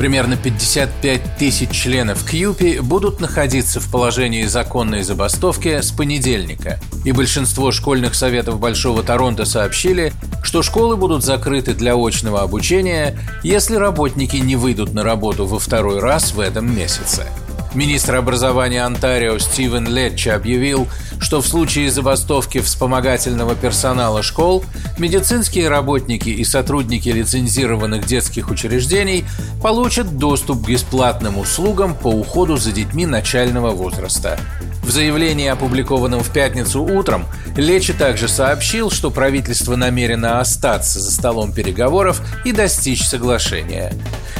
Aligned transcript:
Примерно 0.00 0.38
55 0.38 1.36
тысяч 1.36 1.70
членов 1.72 2.24
Кьюпи 2.24 2.78
будут 2.80 3.20
находиться 3.20 3.80
в 3.80 3.90
положении 3.92 4.44
законной 4.44 5.02
забастовки 5.02 5.82
с 5.82 5.90
понедельника. 5.90 6.80
И 7.04 7.12
большинство 7.12 7.70
школьных 7.70 8.14
советов 8.14 8.58
Большого 8.58 9.02
Торонто 9.02 9.44
сообщили, 9.44 10.14
что 10.42 10.62
школы 10.62 10.96
будут 10.96 11.22
закрыты 11.22 11.74
для 11.74 11.96
очного 11.96 12.40
обучения, 12.40 13.18
если 13.42 13.76
работники 13.76 14.36
не 14.36 14.56
выйдут 14.56 14.94
на 14.94 15.02
работу 15.04 15.44
во 15.44 15.58
второй 15.58 15.98
раз 15.98 16.32
в 16.32 16.40
этом 16.40 16.74
месяце. 16.74 17.26
Министр 17.74 18.16
образования 18.16 18.84
Онтарио 18.84 19.38
Стивен 19.38 19.86
Летча 19.86 20.34
объявил, 20.34 20.88
что 21.20 21.40
в 21.40 21.46
случае 21.46 21.90
забастовки 21.90 22.58
вспомогательного 22.60 23.54
персонала 23.54 24.24
школ 24.24 24.64
медицинские 24.98 25.68
работники 25.68 26.30
и 26.30 26.44
сотрудники 26.44 27.08
лицензированных 27.08 28.06
детских 28.06 28.50
учреждений 28.50 29.24
получат 29.62 30.16
доступ 30.16 30.64
к 30.64 30.68
бесплатным 30.68 31.38
услугам 31.38 31.94
по 31.94 32.08
уходу 32.08 32.56
за 32.56 32.72
детьми 32.72 33.06
начального 33.06 33.70
возраста. 33.70 34.40
В 34.90 34.92
заявлении, 34.92 35.46
опубликованном 35.46 36.18
в 36.18 36.32
пятницу 36.32 36.82
утром, 36.82 37.24
Лечи 37.54 37.92
также 37.92 38.26
сообщил, 38.26 38.90
что 38.90 39.12
правительство 39.12 39.76
намерено 39.76 40.40
остаться 40.40 40.98
за 40.98 41.12
столом 41.12 41.52
переговоров 41.52 42.20
и 42.44 42.50
достичь 42.50 43.06
соглашения. 43.06 43.92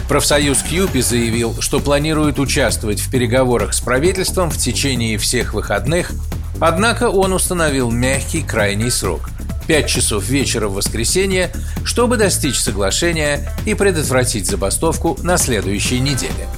Профсоюз 0.08 0.60
Кьюпи 0.62 1.02
заявил, 1.02 1.54
что 1.60 1.78
планирует 1.78 2.40
участвовать 2.40 2.98
в 2.98 3.12
переговорах 3.12 3.72
с 3.72 3.80
правительством 3.80 4.50
в 4.50 4.58
течение 4.58 5.18
всех 5.18 5.54
выходных, 5.54 6.10
однако 6.58 7.10
он 7.10 7.32
установил 7.32 7.92
мягкий 7.92 8.42
крайний 8.42 8.90
срок– 8.90 9.30
5 9.68 9.86
часов 9.86 10.28
вечера 10.28 10.66
в 10.66 10.74
воскресенье, 10.74 11.52
чтобы 11.84 12.16
достичь 12.16 12.58
соглашения 12.58 13.52
и 13.66 13.74
предотвратить 13.74 14.50
забастовку 14.50 15.16
на 15.22 15.36
следующей 15.36 16.00
неделе. 16.00 16.48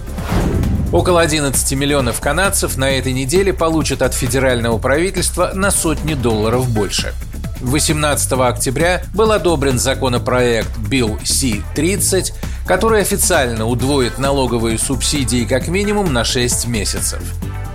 Около 0.92 1.22
11 1.22 1.72
миллионов 1.72 2.20
канадцев 2.20 2.76
на 2.76 2.90
этой 2.90 3.14
неделе 3.14 3.54
получат 3.54 4.02
от 4.02 4.12
федерального 4.12 4.76
правительства 4.76 5.52
на 5.54 5.70
сотни 5.70 6.12
долларов 6.12 6.68
больше. 6.68 7.14
18 7.62 8.32
октября 8.32 9.02
был 9.14 9.32
одобрен 9.32 9.78
законопроект 9.78 10.76
Bill 10.76 11.18
C-30, 11.24 12.34
который 12.66 13.00
официально 13.00 13.66
удвоит 13.66 14.18
налоговые 14.18 14.76
субсидии 14.76 15.46
как 15.46 15.68
минимум 15.68 16.12
на 16.12 16.24
6 16.24 16.66
месяцев. 16.66 17.22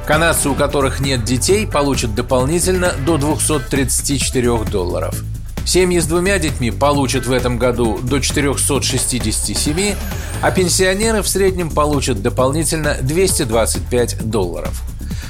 Канадцы, 0.06 0.50
у 0.50 0.54
которых 0.54 1.00
нет 1.00 1.24
детей, 1.24 1.66
получат 1.66 2.14
дополнительно 2.14 2.94
до 3.04 3.18
234 3.18 4.64
долларов– 4.66 5.16
Семьи 5.68 6.00
с 6.00 6.06
двумя 6.06 6.40
детьми 6.40 6.72
получат 6.72 7.26
в 7.26 7.32
этом 7.34 7.58
году 7.58 8.00
до 8.02 8.22
467, 8.22 9.96
а 10.42 10.52
пенсионеры 10.52 11.22
в 11.22 11.28
среднем 11.28 11.70
получат 11.70 12.22
дополнительно 12.22 12.96
225 13.02 14.30
долларов. 14.30 14.82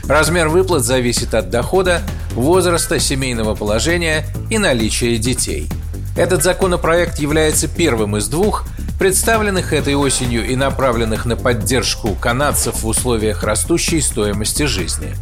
Размер 0.07 0.49
выплат 0.49 0.83
зависит 0.83 1.33
от 1.33 1.49
дохода, 1.49 2.03
возраста, 2.33 2.99
семейного 2.99 3.55
положения 3.55 4.27
и 4.51 4.59
наличия 4.59 5.17
детей. 5.17 5.69
Этот 6.15 6.43
законопроект 6.43 7.17
является 7.17 7.67
первым 7.67 8.15
из 8.15 8.27
двух, 8.27 8.65
представленных 8.99 9.73
этой 9.73 9.95
осенью 9.95 10.47
и 10.47 10.55
направленных 10.55 11.25
на 11.25 11.35
поддержку 11.35 12.09
канадцев 12.13 12.83
в 12.83 12.87
условиях 12.87 13.43
растущей 13.43 14.01
стоимости 14.01 14.63
жизни. 14.63 15.15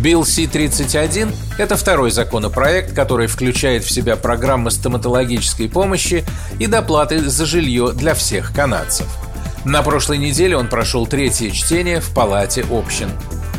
Билл 0.00 0.24
Си-31– 0.24 1.34
это 1.58 1.76
второй 1.76 2.10
законопроект, 2.10 2.94
который 2.94 3.26
включает 3.26 3.84
в 3.84 3.90
себя 3.90 4.16
программы 4.16 4.70
стоматологической 4.70 5.68
помощи 5.68 6.24
и 6.58 6.66
доплаты 6.66 7.28
за 7.28 7.44
жилье 7.44 7.92
для 7.92 8.14
всех 8.14 8.54
канадцев. 8.54 9.06
На 9.66 9.82
прошлой 9.82 10.16
неделе 10.16 10.56
он 10.56 10.68
прошел 10.68 11.06
третье 11.06 11.50
чтение 11.50 12.00
в 12.00 12.14
Палате 12.14 12.64
общин. 12.70 13.10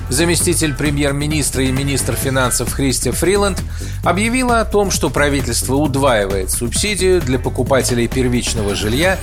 Заместитель 0.10 0.74
премьер-министра 0.74 1.64
и 1.64 1.72
министр 1.72 2.16
финансов 2.16 2.74
Христи 2.74 3.12
Фриланд 3.12 3.62
объявила 4.04 4.62
о 4.62 4.66
том, 4.66 4.90
что 4.90 5.12
правительство 5.12 5.76
удваивает 5.76 6.50
субсидию 6.50 7.22
для 7.22 7.38
покупателей 7.38 8.08
первичного 8.08 8.74
жилья 8.74 9.20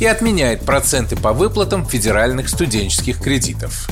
и 0.00 0.06
отменяет 0.06 0.62
проценты 0.62 1.16
по 1.16 1.34
выплатам 1.34 1.84
федеральных 1.84 2.48
студенческих 2.48 3.20
кредитов. 3.20 3.88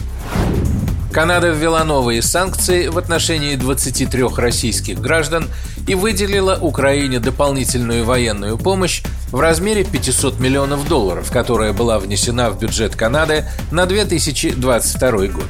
Канада 1.13 1.49
ввела 1.49 1.83
новые 1.83 2.23
санкции 2.23 2.87
в 2.87 2.97
отношении 2.97 3.57
23 3.57 4.27
российских 4.37 5.01
граждан 5.01 5.49
и 5.89 5.97
выделила 5.97 6.57
Украине 6.61 7.19
дополнительную 7.19 8.05
военную 8.05 8.57
помощь 8.57 9.03
в 9.33 9.41
размере 9.41 9.83
500 9.83 10.39
миллионов 10.39 10.89
долларов, 10.89 11.31
которая 11.33 11.73
была 11.73 11.99
внесена 11.99 12.51
в 12.51 12.61
бюджет 12.61 12.95
Канады 12.95 13.45
на 13.73 13.87
2022 13.87 15.11
год. 15.27 15.49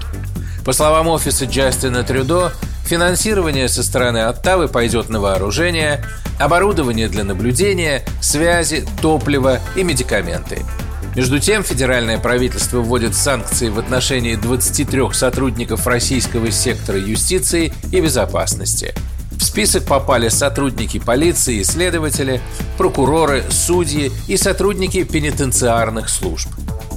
По 0.64 0.72
словам 0.72 1.08
офиса 1.08 1.44
Джастина 1.44 2.04
Трюдо, 2.04 2.52
финансирование 2.86 3.68
со 3.68 3.82
стороны 3.82 4.18
Оттавы 4.18 4.66
пойдет 4.66 5.10
на 5.10 5.20
вооружение, 5.20 6.02
оборудование 6.38 7.08
для 7.08 7.22
наблюдения, 7.22 8.02
связи, 8.22 8.86
топливо 9.02 9.60
и 9.76 9.82
медикаменты– 9.82 10.64
между 11.16 11.40
тем, 11.40 11.64
федеральное 11.64 12.18
правительство 12.18 12.78
вводит 12.78 13.16
санкции 13.16 13.68
в 13.68 13.78
отношении 13.78 14.36
23 14.36 15.12
сотрудников 15.12 15.86
российского 15.86 16.50
сектора 16.52 16.98
юстиции 16.98 17.72
и 17.90 18.00
безопасности. 18.00 18.94
В 19.32 19.42
список 19.42 19.84
попали 19.84 20.28
сотрудники 20.28 21.00
полиции 21.00 21.62
следователи, 21.62 22.40
прокуроры, 22.78 23.42
судьи 23.50 24.12
и 24.28 24.36
сотрудники 24.36 25.02
пенитенциарных 25.02 26.08
служб. 26.08 26.48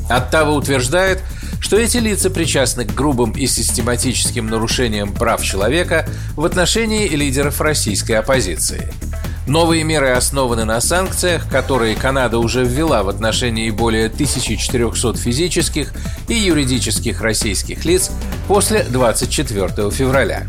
Оттава 0.10 0.52
утверждает, 0.52 1.20
что 1.60 1.78
эти 1.78 1.98
лица 1.98 2.30
причастны 2.30 2.86
к 2.86 2.94
грубым 2.94 3.32
и 3.32 3.48
систематическим 3.48 4.48
нарушениям 4.48 5.12
прав 5.12 5.42
человека 5.42 6.08
в 6.36 6.46
отношении 6.46 7.08
лидеров 7.08 7.62
российской 7.62 8.14
оппозиции– 8.14 8.94
Новые 9.46 9.84
меры 9.84 10.12
основаны 10.12 10.64
на 10.64 10.80
санкциях, 10.80 11.50
которые 11.50 11.96
Канада 11.96 12.38
уже 12.38 12.64
ввела 12.64 13.04
в 13.04 13.10
отношении 13.10 13.70
более 13.72 14.06
1400 14.06 15.16
физических 15.16 15.94
и 16.30 16.34
юридических 16.34 17.20
российских 17.20 17.84
лиц 17.84 18.10
после 18.48 18.84
24 18.84 19.92
февраля. 19.92 20.48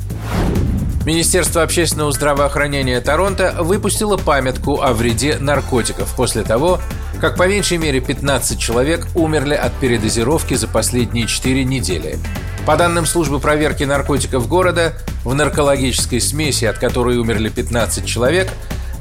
Министерство 1.04 1.62
общественного 1.62 2.12
здравоохранения 2.12 3.00
Торонто 3.00 3.56
выпустило 3.58 4.16
памятку 4.16 4.80
о 4.80 4.92
вреде 4.92 5.38
наркотиков 5.38 6.14
после 6.14 6.44
того, 6.44 6.80
как 7.20 7.36
по 7.36 7.48
меньшей 7.48 7.78
мере 7.78 8.00
15 8.00 8.58
человек 8.58 9.08
умерли 9.16 9.54
от 9.54 9.72
передозировки 9.74 10.54
за 10.54 10.68
последние 10.68 11.26
4 11.26 11.64
недели. 11.64 12.18
По 12.64 12.76
данным 12.76 13.06
службы 13.06 13.40
проверки 13.40 13.82
наркотиков 13.84 14.48
города, 14.48 14.94
в 15.24 15.34
наркологической 15.34 16.20
смеси, 16.20 16.64
от 16.64 16.78
которой 16.78 17.18
умерли 17.18 17.48
15 17.48 18.06
человек, 18.06 18.48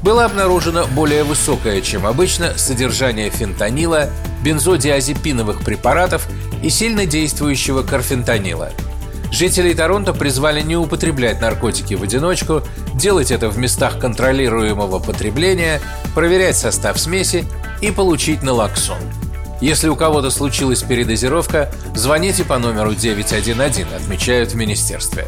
было 0.04 0.26
обнаружено 0.26 0.86
более 0.88 1.24
высокое, 1.24 1.80
чем 1.80 2.06
обычно, 2.06 2.58
содержание 2.58 3.30
фентанила, 3.30 4.10
бензодиазепиновых 4.42 5.64
препаратов 5.64 6.28
и 6.62 6.68
сильно 6.68 7.06
действующего 7.06 7.82
карфентанила. 7.82 8.70
Жителей 9.32 9.72
Торонто 9.72 10.12
призвали 10.12 10.60
не 10.60 10.76
употреблять 10.76 11.40
наркотики 11.40 11.94
в 11.94 12.02
одиночку, 12.02 12.62
делать 12.94 13.30
это 13.30 13.48
в 13.48 13.56
местах 13.56 13.98
контролируемого 13.98 14.98
потребления, 14.98 15.80
проверять 16.14 16.58
состав 16.58 17.00
смеси 17.00 17.46
и 17.80 17.90
получить 17.90 18.42
налоксон. 18.42 18.98
Если 19.62 19.88
у 19.88 19.96
кого-то 19.96 20.30
случилась 20.30 20.82
передозировка, 20.82 21.72
звоните 21.94 22.44
по 22.44 22.58
номеру 22.58 22.94
911, 22.94 23.86
отмечают 23.90 24.52
в 24.52 24.54
министерстве. 24.54 25.26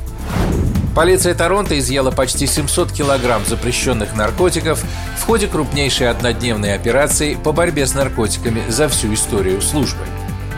Полиция 0.96 1.34
Торонто 1.34 1.78
изъяла 1.78 2.10
почти 2.10 2.46
700 2.46 2.90
килограмм 2.90 3.44
запрещенных 3.44 4.16
наркотиков 4.16 4.82
в 5.18 5.24
ходе 5.26 5.46
крупнейшей 5.46 6.08
однодневной 6.08 6.74
операции 6.74 7.34
по 7.34 7.52
борьбе 7.52 7.86
с 7.86 7.92
наркотиками 7.92 8.62
за 8.70 8.88
всю 8.88 9.12
историю 9.12 9.60
службы. 9.60 10.00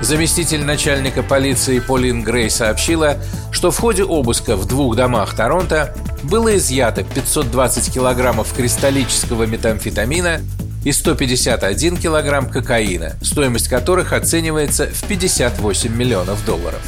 Заместитель 0.00 0.64
начальника 0.64 1.24
полиции 1.24 1.80
Полин 1.80 2.22
Грей 2.22 2.50
сообщила, 2.50 3.16
что 3.50 3.72
в 3.72 3.78
ходе 3.78 4.04
обыска 4.04 4.54
в 4.54 4.64
двух 4.64 4.94
домах 4.94 5.34
Торонто 5.34 5.92
было 6.22 6.56
изъято 6.56 7.02
520 7.02 7.92
килограммов 7.92 8.52
кристаллического 8.54 9.42
метамфетамина 9.42 10.40
и 10.84 10.92
151 10.92 11.96
килограмм 11.96 12.48
кокаина, 12.48 13.16
стоимость 13.22 13.66
которых 13.66 14.12
оценивается 14.12 14.86
в 14.86 15.02
58 15.08 15.92
миллионов 15.96 16.46
долларов. 16.46 16.80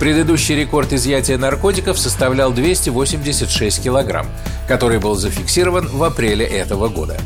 Предыдущий 0.00 0.56
рекорд 0.56 0.94
изъятия 0.94 1.36
наркотиков 1.36 1.98
составлял 1.98 2.52
286 2.52 3.82
килограмм, 3.82 4.26
который 4.66 4.98
был 4.98 5.14
зафиксирован 5.14 5.88
в 5.88 6.02
апреле 6.02 6.46
этого 6.46 6.88
года. 6.88 7.18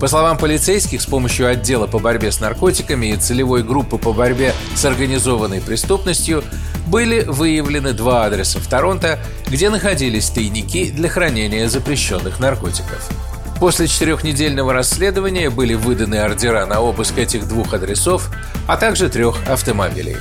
По 0.00 0.06
словам 0.06 0.38
полицейских, 0.38 1.02
с 1.02 1.06
помощью 1.06 1.48
отдела 1.48 1.88
по 1.88 1.98
борьбе 1.98 2.30
с 2.30 2.38
наркотиками 2.38 3.06
и 3.06 3.16
целевой 3.16 3.64
группы 3.64 3.98
по 3.98 4.12
борьбе 4.12 4.54
с 4.76 4.84
организованной 4.84 5.60
преступностью 5.60 6.44
были 6.86 7.22
выявлены 7.22 7.94
два 7.94 8.26
адреса 8.26 8.60
в 8.60 8.66
Торонто, 8.68 9.18
где 9.48 9.68
находились 9.68 10.30
тайники 10.30 10.92
для 10.92 11.08
хранения 11.08 11.68
запрещенных 11.68 12.38
наркотиков. 12.38 13.10
После 13.58 13.88
четырехнедельного 13.88 14.72
расследования 14.72 15.50
были 15.50 15.74
выданы 15.74 16.14
ордера 16.14 16.64
на 16.64 16.80
обыск 16.80 17.18
этих 17.18 17.48
двух 17.48 17.74
адресов, 17.74 18.30
а 18.68 18.76
также 18.76 19.08
трех 19.08 19.36
автомобилей. 19.48 20.16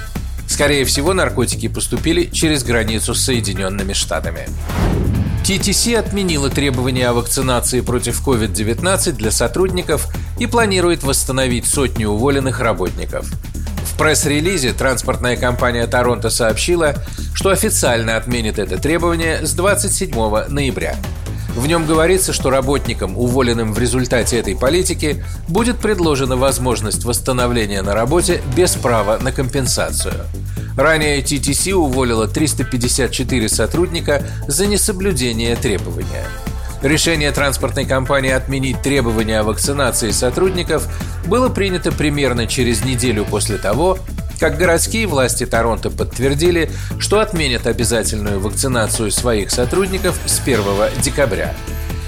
Скорее 0.59 0.83
всего, 0.83 1.13
наркотики 1.13 1.69
поступили 1.69 2.25
через 2.25 2.65
границу 2.65 3.13
с 3.15 3.21
Соединенными 3.21 3.93
Штатами. 3.93 4.49
TTC 5.45 5.95
отменила 5.95 6.49
требования 6.49 7.07
о 7.07 7.13
вакцинации 7.13 7.79
против 7.79 8.21
COVID-19 8.27 9.13
для 9.13 9.31
сотрудников 9.31 10.07
и 10.37 10.47
планирует 10.47 11.03
восстановить 11.03 11.65
сотню 11.65 12.09
уволенных 12.09 12.59
работников. 12.59 13.25
В 13.85 13.97
пресс-релизе 13.97 14.73
транспортная 14.73 15.37
компания 15.37 15.87
Торонто 15.87 16.29
сообщила, 16.29 16.93
что 17.33 17.51
официально 17.51 18.17
отменит 18.17 18.59
это 18.59 18.77
требование 18.77 19.45
с 19.45 19.53
27 19.53 20.13
ноября. 20.49 20.97
В 21.59 21.67
нем 21.67 21.85
говорится, 21.85 22.31
что 22.31 22.49
работникам, 22.49 23.17
уволенным 23.17 23.73
в 23.73 23.79
результате 23.79 24.39
этой 24.39 24.55
политики, 24.55 25.25
будет 25.49 25.77
предложена 25.79 26.37
возможность 26.37 27.03
восстановления 27.03 27.81
на 27.81 27.93
работе 27.93 28.41
без 28.55 28.75
права 28.75 29.17
на 29.17 29.33
компенсацию. 29.33 30.13
Ранее 30.77 31.19
TTC 31.19 31.73
уволила 31.73 32.29
354 32.29 33.49
сотрудника 33.49 34.23
за 34.47 34.67
несоблюдение 34.67 35.57
требования. 35.57 36.23
Решение 36.81 37.29
транспортной 37.33 37.83
компании 37.83 38.31
отменить 38.31 38.81
требования 38.81 39.41
о 39.41 39.43
вакцинации 39.43 40.11
сотрудников 40.11 40.87
было 41.25 41.49
принято 41.49 41.91
примерно 41.91 42.47
через 42.47 42.85
неделю 42.85 43.25
после 43.25 43.57
того, 43.57 43.99
как 44.39 44.57
городские 44.57 45.05
власти 45.05 45.45
Торонто 45.45 45.89
подтвердили, 45.89 46.71
что 46.97 47.19
отменят 47.19 47.67
обязательную 47.67 48.39
вакцинацию 48.39 49.11
своих 49.11 49.51
сотрудников 49.51 50.17
с 50.25 50.39
1 50.39 50.63
декабря. 51.01 51.53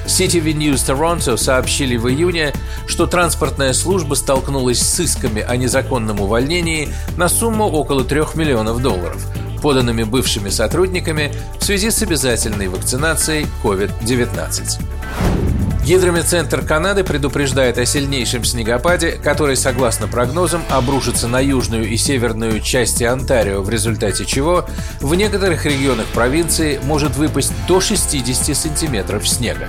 CTV 0.06 0.54
News 0.54 0.76
Toronto 0.76 1.38
сообщили 1.38 1.96
в 1.96 2.10
июне, 2.10 2.54
что 2.88 3.06
транспортная 3.06 3.74
служба 3.74 4.16
столкнулась 4.16 4.80
с 4.80 5.00
исками 5.00 5.42
о 5.42 5.56
незаконном 5.56 6.20
увольнении 6.20 6.90
на 7.18 7.30
сумму 7.30 7.66
около 7.66 8.04
3 8.04 8.22
миллионов 8.36 8.82
долларов, 8.82 9.26
поданными 9.62 10.04
бывшими 10.04 10.50
сотрудниками 10.50 11.32
в 11.60 11.64
связи 11.64 11.92
с 11.92 12.02
обязательной 12.02 12.68
вакцинацией 12.68 13.46
COVID-19. 13.64 15.51
Гидрометцентр 15.92 16.62
Канады 16.62 17.04
предупреждает 17.04 17.78
о 17.78 17.86
сильнейшем 17.86 18.46
снегопаде, 18.46 19.12
который, 19.22 19.58
согласно 19.58 20.08
прогнозам, 20.08 20.64
обрушится 20.70 21.28
на 21.28 21.42
южную 21.42 21.86
и 21.86 21.98
северную 21.98 22.62
части 22.62 23.04
Онтарио, 23.04 23.62
в 23.62 23.70
результате 23.70 24.24
чего 24.24 24.64
в 25.02 25.14
некоторых 25.16 25.66
регионах 25.66 26.06
провинции 26.14 26.80
может 26.86 27.18
выпасть 27.18 27.52
до 27.68 27.82
60 27.82 28.56
сантиметров 28.56 29.28
снега. 29.28 29.68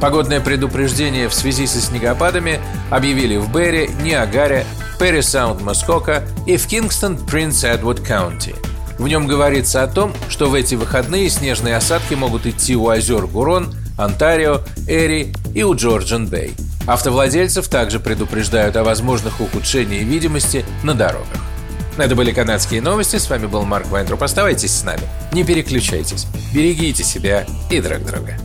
Погодное 0.00 0.40
предупреждение 0.40 1.28
в 1.28 1.34
связи 1.34 1.68
со 1.68 1.80
снегопадами 1.80 2.58
объявили 2.90 3.36
в 3.36 3.54
Барри, 3.54 3.90
Ниагаре, 4.02 4.66
Парри 4.98 5.22
Саунд 5.22 5.62
Москока 5.62 6.24
и 6.48 6.56
в 6.56 6.66
Кингстон 6.66 7.16
Prince 7.16 7.62
Edward 7.62 8.00
County. 8.00 8.56
В 8.98 9.06
нем 9.06 9.28
говорится 9.28 9.84
о 9.84 9.86
том, 9.86 10.14
что 10.28 10.50
в 10.50 10.54
эти 10.54 10.74
выходные 10.74 11.30
снежные 11.30 11.76
осадки 11.76 12.14
могут 12.14 12.44
идти 12.44 12.74
у 12.74 12.88
озер 12.88 13.28
Гурон, 13.28 13.72
Онтарио, 14.00 14.60
Эри 14.88 15.32
и 15.54 15.62
у 15.62 15.74
Georgian 15.74 16.27
Bay. 16.27 16.54
Автовладельцев 16.86 17.68
также 17.68 18.00
предупреждают 18.00 18.76
о 18.76 18.84
возможных 18.84 19.40
ухудшениях 19.40 20.04
видимости 20.04 20.64
на 20.82 20.94
дорогах. 20.94 21.26
Это 21.98 22.14
были 22.16 22.32
канадские 22.32 22.80
новости. 22.80 23.16
С 23.16 23.28
вами 23.28 23.46
был 23.46 23.62
Марк 23.64 23.88
Вайнтруп. 23.88 24.22
Оставайтесь 24.22 24.72
с 24.72 24.84
нами. 24.84 25.02
Не 25.32 25.44
переключайтесь. 25.44 26.26
Берегите 26.54 27.04
себя 27.04 27.44
и 27.70 27.80
друг 27.80 28.04
друга. 28.06 28.36